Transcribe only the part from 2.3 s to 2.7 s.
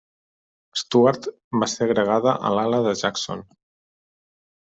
a